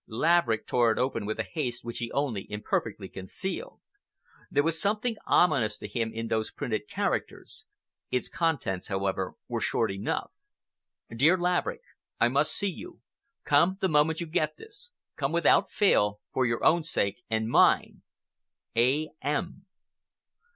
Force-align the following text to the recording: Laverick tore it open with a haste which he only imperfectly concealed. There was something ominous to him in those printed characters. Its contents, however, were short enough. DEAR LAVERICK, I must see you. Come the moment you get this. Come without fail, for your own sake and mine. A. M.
Laverick 0.07 0.65
tore 0.65 0.91
it 0.91 0.97
open 0.97 1.27
with 1.27 1.37
a 1.39 1.43
haste 1.43 1.83
which 1.85 1.99
he 1.99 2.11
only 2.11 2.47
imperfectly 2.49 3.07
concealed. 3.07 3.79
There 4.49 4.63
was 4.63 4.81
something 4.81 5.15
ominous 5.27 5.77
to 5.77 5.87
him 5.87 6.11
in 6.11 6.27
those 6.27 6.49
printed 6.49 6.87
characters. 6.89 7.65
Its 8.09 8.27
contents, 8.27 8.87
however, 8.87 9.35
were 9.47 9.61
short 9.61 9.91
enough. 9.91 10.31
DEAR 11.15 11.37
LAVERICK, 11.37 11.81
I 12.19 12.29
must 12.29 12.51
see 12.55 12.71
you. 12.71 13.01
Come 13.43 13.77
the 13.79 13.89
moment 13.89 14.19
you 14.19 14.25
get 14.25 14.57
this. 14.57 14.89
Come 15.17 15.31
without 15.31 15.69
fail, 15.69 16.19
for 16.33 16.47
your 16.47 16.63
own 16.65 16.83
sake 16.83 17.21
and 17.29 17.47
mine. 17.47 18.01
A. 18.75 19.11
M. 19.21 19.67